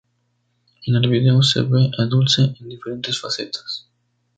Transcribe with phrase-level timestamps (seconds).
[0.87, 3.87] En el video se ve a Dulce en diferentes facetas.